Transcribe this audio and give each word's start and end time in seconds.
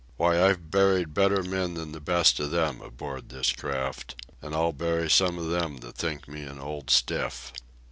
Why, 0.17 0.41
I've 0.41 0.71
buried 0.71 1.13
better 1.13 1.43
men 1.43 1.75
than 1.75 1.91
the 1.91 1.99
best 1.99 2.39
of 2.39 2.49
them 2.49 2.81
aboard 2.81 3.29
this 3.29 3.51
craft. 3.51 4.15
And 4.41 4.55
I'll 4.55 4.73
bury 4.73 5.11
some 5.11 5.37
of 5.37 5.51
them 5.51 5.77
that 5.81 5.95
think 5.95 6.27
me 6.27 6.41
an 6.41 6.57
old 6.57 6.89
stiff." 6.89 7.53